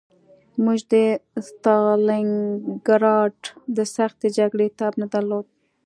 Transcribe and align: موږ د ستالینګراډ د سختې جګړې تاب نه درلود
موږ 0.63 0.79
د 0.91 0.93
ستالینګراډ 1.47 3.35
د 3.77 3.79
سختې 3.95 4.27
جګړې 4.37 4.67
تاب 4.79 4.93
نه 5.01 5.07
درلود 5.13 5.45